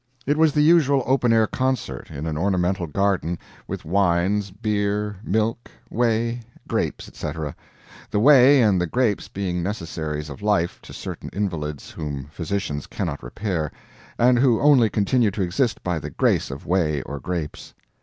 [0.25, 5.69] It was the usual open air concert, in an ornamental garden, with wines, beer, milk,
[5.91, 7.55] whey, grapes, etc.
[8.09, 13.21] the whey and the grapes being necessaries of life to certain invalids whom physicians cannot
[13.21, 13.71] repair,
[14.17, 17.75] and who only continue to exist by the grace of whey or grapes.